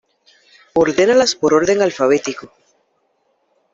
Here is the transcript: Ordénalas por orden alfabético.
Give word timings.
Ordénalas 0.83 1.31
por 1.39 1.51
orden 1.59 1.77
alfabético. 1.87 2.45